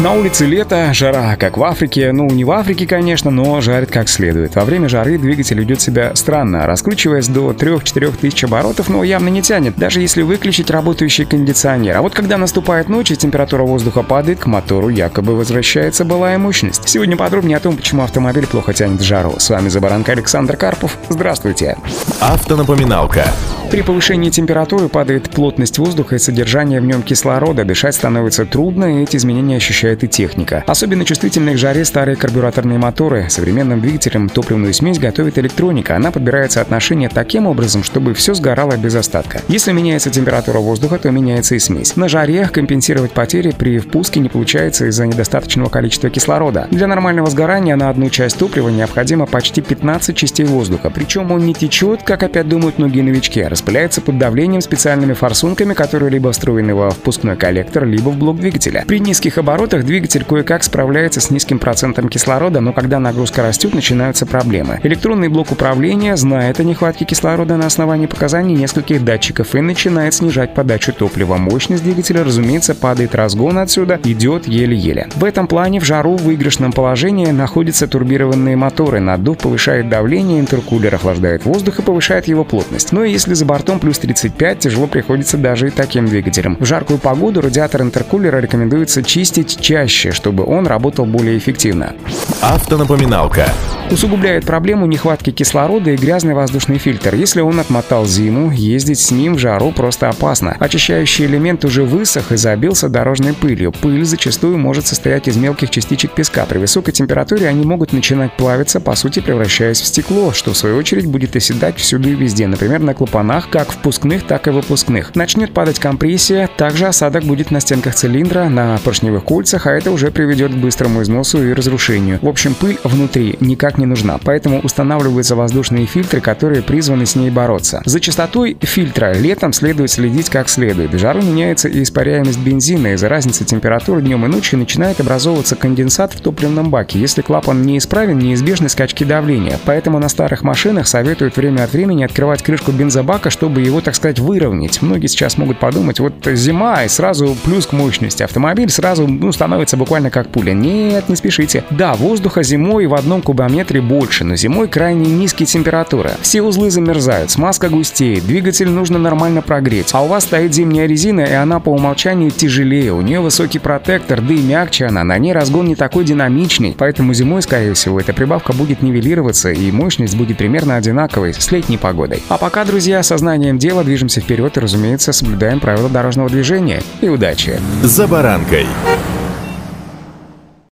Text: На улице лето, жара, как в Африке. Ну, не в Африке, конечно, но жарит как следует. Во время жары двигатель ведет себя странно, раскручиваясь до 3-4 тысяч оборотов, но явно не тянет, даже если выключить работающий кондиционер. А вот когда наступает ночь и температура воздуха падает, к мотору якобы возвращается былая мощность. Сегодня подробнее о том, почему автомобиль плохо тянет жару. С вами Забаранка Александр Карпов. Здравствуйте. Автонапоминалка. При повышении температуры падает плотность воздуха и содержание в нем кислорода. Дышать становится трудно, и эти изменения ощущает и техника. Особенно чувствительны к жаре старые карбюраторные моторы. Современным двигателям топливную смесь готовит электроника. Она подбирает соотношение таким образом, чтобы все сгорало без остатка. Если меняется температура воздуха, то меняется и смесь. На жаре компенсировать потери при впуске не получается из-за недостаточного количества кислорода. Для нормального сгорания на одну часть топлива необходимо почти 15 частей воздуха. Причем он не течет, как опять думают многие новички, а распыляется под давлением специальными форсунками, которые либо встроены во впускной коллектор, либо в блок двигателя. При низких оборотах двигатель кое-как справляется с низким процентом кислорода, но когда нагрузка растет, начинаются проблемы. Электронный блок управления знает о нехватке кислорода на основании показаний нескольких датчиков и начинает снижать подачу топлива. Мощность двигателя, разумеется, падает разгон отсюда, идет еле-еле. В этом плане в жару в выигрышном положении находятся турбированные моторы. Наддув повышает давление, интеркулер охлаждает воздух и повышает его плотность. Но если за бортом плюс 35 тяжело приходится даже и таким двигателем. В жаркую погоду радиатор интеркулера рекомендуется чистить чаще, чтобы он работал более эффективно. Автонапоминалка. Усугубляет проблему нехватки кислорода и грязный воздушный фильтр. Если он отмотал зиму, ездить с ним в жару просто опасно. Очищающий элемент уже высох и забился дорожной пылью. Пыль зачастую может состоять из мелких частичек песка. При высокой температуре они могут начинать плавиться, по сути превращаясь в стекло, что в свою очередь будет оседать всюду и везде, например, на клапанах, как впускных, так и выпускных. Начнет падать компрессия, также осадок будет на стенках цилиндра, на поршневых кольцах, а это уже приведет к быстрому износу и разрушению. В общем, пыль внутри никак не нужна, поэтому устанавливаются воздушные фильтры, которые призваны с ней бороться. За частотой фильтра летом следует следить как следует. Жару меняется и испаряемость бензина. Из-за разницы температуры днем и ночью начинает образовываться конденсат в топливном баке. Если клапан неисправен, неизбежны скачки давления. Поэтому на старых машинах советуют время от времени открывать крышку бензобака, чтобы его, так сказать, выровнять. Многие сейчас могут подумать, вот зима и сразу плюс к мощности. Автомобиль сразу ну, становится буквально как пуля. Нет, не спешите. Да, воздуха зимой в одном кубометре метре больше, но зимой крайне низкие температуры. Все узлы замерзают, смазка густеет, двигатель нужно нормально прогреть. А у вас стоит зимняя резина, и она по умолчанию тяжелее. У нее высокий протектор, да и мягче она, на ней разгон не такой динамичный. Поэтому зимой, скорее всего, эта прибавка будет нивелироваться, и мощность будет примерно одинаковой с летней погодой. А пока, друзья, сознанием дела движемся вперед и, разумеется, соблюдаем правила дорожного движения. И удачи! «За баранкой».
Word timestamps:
На 0.00 0.12
улице 0.12 0.44
лето, 0.44 0.92
жара, 0.92 1.36
как 1.36 1.56
в 1.56 1.62
Африке. 1.62 2.10
Ну, 2.12 2.26
не 2.26 2.44
в 2.44 2.50
Африке, 2.50 2.86
конечно, 2.86 3.30
но 3.30 3.60
жарит 3.60 3.90
как 3.90 4.08
следует. 4.08 4.56
Во 4.56 4.64
время 4.64 4.88
жары 4.88 5.18
двигатель 5.18 5.58
ведет 5.58 5.80
себя 5.80 6.14
странно, 6.16 6.66
раскручиваясь 6.66 7.28
до 7.28 7.52
3-4 7.52 8.16
тысяч 8.20 8.42
оборотов, 8.44 8.88
но 8.88 9.04
явно 9.04 9.28
не 9.28 9.40
тянет, 9.40 9.76
даже 9.76 10.00
если 10.00 10.22
выключить 10.22 10.68
работающий 10.68 11.24
кондиционер. 11.24 11.96
А 11.96 12.02
вот 12.02 12.12
когда 12.12 12.38
наступает 12.38 12.88
ночь 12.88 13.12
и 13.12 13.16
температура 13.16 13.62
воздуха 13.62 14.02
падает, 14.02 14.40
к 14.40 14.46
мотору 14.46 14.88
якобы 14.88 15.36
возвращается 15.36 16.04
былая 16.04 16.38
мощность. 16.38 16.88
Сегодня 16.88 17.16
подробнее 17.16 17.56
о 17.56 17.60
том, 17.60 17.76
почему 17.76 18.02
автомобиль 18.02 18.48
плохо 18.48 18.74
тянет 18.74 19.00
жару. 19.00 19.34
С 19.38 19.48
вами 19.48 19.68
Забаранка 19.68 20.12
Александр 20.12 20.56
Карпов. 20.56 20.98
Здравствуйте. 21.08 21.78
Автонапоминалка. 22.20 23.26
При 23.74 23.82
повышении 23.82 24.30
температуры 24.30 24.88
падает 24.88 25.30
плотность 25.30 25.78
воздуха 25.78 26.14
и 26.14 26.20
содержание 26.20 26.80
в 26.80 26.84
нем 26.84 27.02
кислорода. 27.02 27.64
Дышать 27.64 27.96
становится 27.96 28.46
трудно, 28.46 29.00
и 29.00 29.02
эти 29.02 29.16
изменения 29.16 29.56
ощущает 29.56 30.04
и 30.04 30.06
техника. 30.06 30.62
Особенно 30.68 31.04
чувствительны 31.04 31.54
к 31.54 31.58
жаре 31.58 31.84
старые 31.84 32.14
карбюраторные 32.14 32.78
моторы. 32.78 33.26
Современным 33.28 33.80
двигателям 33.80 34.28
топливную 34.28 34.72
смесь 34.74 35.00
готовит 35.00 35.38
электроника. 35.38 35.96
Она 35.96 36.12
подбирает 36.12 36.52
соотношение 36.52 37.08
таким 37.08 37.48
образом, 37.48 37.82
чтобы 37.82 38.14
все 38.14 38.34
сгорало 38.34 38.76
без 38.76 38.94
остатка. 38.94 39.42
Если 39.48 39.72
меняется 39.72 40.08
температура 40.08 40.60
воздуха, 40.60 41.00
то 41.00 41.10
меняется 41.10 41.56
и 41.56 41.58
смесь. 41.58 41.96
На 41.96 42.08
жаре 42.08 42.46
компенсировать 42.46 43.10
потери 43.10 43.50
при 43.50 43.80
впуске 43.80 44.20
не 44.20 44.28
получается 44.28 44.86
из-за 44.86 45.04
недостаточного 45.08 45.68
количества 45.68 46.10
кислорода. 46.10 46.68
Для 46.70 46.86
нормального 46.86 47.28
сгорания 47.28 47.74
на 47.74 47.90
одну 47.90 48.08
часть 48.08 48.38
топлива 48.38 48.68
необходимо 48.68 49.26
почти 49.26 49.62
15 49.62 50.16
частей 50.16 50.46
воздуха. 50.46 50.90
Причем 50.90 51.32
он 51.32 51.44
не 51.44 51.54
течет, 51.54 52.04
как 52.04 52.22
опять 52.22 52.48
думают 52.48 52.78
многие 52.78 53.00
новички, 53.00 53.40
а 53.40 53.48
распыляется 53.64 54.02
под 54.02 54.18
давлением 54.18 54.60
специальными 54.60 55.14
форсунками, 55.14 55.72
которые 55.72 56.10
либо 56.10 56.30
встроены 56.32 56.74
во 56.74 56.90
впускной 56.90 57.34
коллектор, 57.36 57.86
либо 57.86 58.10
в 58.10 58.18
блок 58.18 58.36
двигателя. 58.36 58.84
При 58.86 59.00
низких 59.00 59.38
оборотах 59.38 59.86
двигатель 59.86 60.22
кое-как 60.22 60.62
справляется 60.62 61.22
с 61.22 61.30
низким 61.30 61.58
процентом 61.58 62.10
кислорода, 62.10 62.60
но 62.60 62.74
когда 62.74 62.98
нагрузка 62.98 63.42
растет, 63.42 63.74
начинаются 63.74 64.26
проблемы. 64.26 64.80
Электронный 64.82 65.28
блок 65.28 65.50
управления 65.50 66.14
знает 66.18 66.60
о 66.60 66.64
нехватке 66.64 67.06
кислорода 67.06 67.56
на 67.56 67.64
основании 67.64 68.04
показаний 68.04 68.54
нескольких 68.54 69.02
датчиков 69.02 69.54
и 69.54 69.62
начинает 69.62 70.12
снижать 70.12 70.52
подачу 70.52 70.92
топлива. 70.92 71.36
Мощность 71.36 71.84
двигателя, 71.84 72.22
разумеется, 72.22 72.74
падает 72.74 73.14
разгон 73.14 73.56
отсюда, 73.56 73.98
идет 74.04 74.46
еле-еле. 74.46 75.08
В 75.14 75.24
этом 75.24 75.46
плане 75.46 75.80
в 75.80 75.84
жару 75.84 76.16
в 76.16 76.24
выигрышном 76.24 76.72
положении 76.72 77.30
находятся 77.30 77.88
турбированные 77.88 78.56
моторы. 78.56 79.00
Наддув 79.00 79.38
повышает 79.38 79.88
давление, 79.88 80.40
интеркулер 80.40 80.94
охлаждает 80.94 81.46
воздух 81.46 81.78
и 81.78 81.82
повышает 81.82 82.28
его 82.28 82.44
плотность. 82.44 82.92
Но 82.92 83.04
если 83.04 83.32
за 83.32 83.53
бортом 83.54 83.78
плюс 83.78 84.00
35 84.00 84.58
тяжело 84.58 84.88
приходится 84.88 85.36
даже 85.36 85.68
и 85.68 85.70
таким 85.70 86.06
двигателем. 86.06 86.56
В 86.58 86.64
жаркую 86.64 86.98
погоду 86.98 87.40
радиатор 87.40 87.82
интеркулера 87.82 88.38
рекомендуется 88.38 89.04
чистить 89.04 89.60
чаще, 89.60 90.10
чтобы 90.10 90.44
он 90.44 90.66
работал 90.66 91.06
более 91.06 91.38
эффективно. 91.38 91.94
Автонапоминалка. 92.42 93.46
Усугубляет 93.90 94.44
проблему 94.44 94.86
нехватки 94.86 95.30
кислорода 95.30 95.90
и 95.90 95.96
грязный 95.96 96.34
воздушный 96.34 96.78
фильтр. 96.78 97.14
Если 97.14 97.42
он 97.42 97.60
отмотал 97.60 98.06
зиму, 98.06 98.50
ездить 98.50 98.98
с 98.98 99.10
ним 99.10 99.34
в 99.34 99.38
жару 99.38 99.72
просто 99.72 100.08
опасно. 100.08 100.56
Очищающий 100.58 101.26
элемент 101.26 101.64
уже 101.64 101.84
высох 101.84 102.32
и 102.32 102.36
забился 102.36 102.88
дорожной 102.88 103.34
пылью. 103.34 103.72
Пыль 103.72 104.04
зачастую 104.04 104.58
может 104.58 104.86
состоять 104.86 105.28
из 105.28 105.36
мелких 105.36 105.70
частичек 105.70 106.12
песка. 106.12 106.46
При 106.46 106.58
высокой 106.58 106.92
температуре 106.92 107.46
они 107.46 107.64
могут 107.64 107.92
начинать 107.92 108.32
плавиться, 108.32 108.80
по 108.80 108.96
сути 108.96 109.20
превращаясь 109.20 109.80
в 109.80 109.86
стекло, 109.86 110.32
что 110.32 110.52
в 110.52 110.56
свою 110.56 110.76
очередь 110.76 111.06
будет 111.06 111.36
оседать 111.36 111.76
всюду 111.76 112.08
и 112.08 112.14
везде, 112.14 112.46
например, 112.46 112.80
на 112.80 112.94
клапанах, 112.94 113.33
как 113.42 113.70
впускных, 113.70 114.26
так 114.26 114.46
и 114.48 114.50
выпускных. 114.50 115.14
Начнет 115.14 115.52
падать 115.52 115.78
компрессия, 115.78 116.48
также 116.56 116.86
осадок 116.86 117.24
будет 117.24 117.50
на 117.50 117.60
стенках 117.60 117.94
цилиндра, 117.94 118.48
на 118.48 118.78
поршневых 118.84 119.24
кольцах, 119.24 119.66
а 119.66 119.72
это 119.72 119.90
уже 119.90 120.10
приведет 120.10 120.52
к 120.52 120.56
быстрому 120.56 121.02
износу 121.02 121.42
и 121.42 121.52
разрушению. 121.52 122.18
В 122.22 122.28
общем, 122.28 122.54
пыль 122.54 122.78
внутри 122.84 123.36
никак 123.40 123.78
не 123.78 123.86
нужна, 123.86 124.18
поэтому 124.22 124.60
устанавливаются 124.60 125.36
воздушные 125.36 125.86
фильтры, 125.86 126.20
которые 126.20 126.62
призваны 126.62 127.06
с 127.06 127.16
ней 127.16 127.30
бороться. 127.30 127.82
За 127.84 128.00
частотой 128.00 128.56
фильтра 128.60 129.12
летом 129.14 129.52
следует 129.52 129.90
следить 129.90 130.30
как 130.30 130.48
следует. 130.48 130.92
Жару 130.92 131.22
меняется 131.22 131.68
и 131.68 131.82
испаряемость 131.82 132.38
бензина. 132.38 132.94
Из-за 132.94 133.08
разницы 133.08 133.44
температуры 133.44 134.02
днем 134.02 134.24
и 134.24 134.28
ночью 134.28 134.58
начинает 134.58 135.00
образовываться 135.00 135.56
конденсат 135.56 136.14
в 136.14 136.20
топливном 136.20 136.70
баке. 136.70 136.98
Если 136.98 137.22
клапан 137.22 137.62
неисправен, 137.62 138.18
неизбежны 138.18 138.68
скачки 138.68 139.04
давления. 139.04 139.58
Поэтому 139.64 139.98
на 139.98 140.08
старых 140.08 140.42
машинах 140.42 140.86
советуют 140.86 141.36
время 141.36 141.64
от 141.64 141.72
времени 141.72 142.04
открывать 142.04 142.42
крышку 142.42 142.72
бензобака, 142.72 143.23
чтобы 143.30 143.60
его, 143.60 143.80
так 143.80 143.94
сказать, 143.94 144.18
выровнять. 144.18 144.82
Многие 144.82 145.06
сейчас 145.06 145.36
могут 145.36 145.58
подумать, 145.58 146.00
вот 146.00 146.14
зима 146.24 146.84
и 146.84 146.88
сразу 146.88 147.36
плюс 147.44 147.66
к 147.66 147.72
мощности. 147.72 148.22
Автомобиль 148.22 148.70
сразу 148.70 149.06
ну, 149.06 149.32
становится 149.32 149.76
буквально 149.76 150.10
как 150.10 150.28
пуля. 150.28 150.52
Нет, 150.52 151.08
не 151.08 151.16
спешите. 151.16 151.64
Да, 151.70 151.94
воздуха 151.94 152.42
зимой 152.42 152.86
в 152.86 152.94
одном 152.94 153.22
кубометре 153.22 153.54
метре 153.54 153.80
больше, 153.80 154.24
но 154.24 154.36
зимой 154.36 154.68
крайне 154.68 155.10
низкие 155.10 155.46
температуры. 155.46 156.12
Все 156.20 156.42
узлы 156.42 156.70
замерзают, 156.70 157.30
смазка 157.30 157.68
густеет, 157.68 158.26
двигатель 158.26 158.68
нужно 158.68 158.98
нормально 158.98 159.42
прогреть. 159.42 159.90
А 159.92 160.02
у 160.02 160.08
вас 160.08 160.24
стоит 160.24 160.52
зимняя 160.52 160.86
резина, 160.86 161.20
и 161.20 161.32
она 161.32 161.60
по 161.60 161.70
умолчанию 161.70 162.30
тяжелее. 162.30 162.92
У 162.92 163.00
нее 163.00 163.20
высокий 163.20 163.58
протектор, 163.58 164.20
да 164.20 164.34
и 164.34 164.42
мягче 164.42 164.86
она, 164.86 165.04
на 165.04 165.16
ней 165.18 165.32
разгон 165.32 165.66
не 165.66 165.76
такой 165.76 166.04
динамичный. 166.04 166.74
Поэтому 166.76 167.14
зимой, 167.14 167.42
скорее 167.42 167.74
всего, 167.74 168.00
эта 168.00 168.12
прибавка 168.12 168.52
будет 168.52 168.82
нивелироваться, 168.82 169.50
и 169.50 169.70
мощность 169.70 170.16
будет 170.16 170.36
примерно 170.36 170.76
одинаковой 170.76 171.32
с 171.32 171.50
летней 171.50 171.78
погодой. 171.78 172.22
А 172.28 172.38
пока, 172.38 172.64
друзья, 172.64 173.02
сознанием 173.14 173.58
дела 173.58 173.84
движемся 173.84 174.20
вперед 174.20 174.56
и, 174.56 174.60
разумеется, 174.60 175.12
соблюдаем 175.12 175.60
правила 175.60 175.88
дорожного 175.88 176.28
движения. 176.28 176.82
И 177.00 177.08
удачи! 177.08 177.60
«За 177.84 178.08
баранкой». 178.08 178.66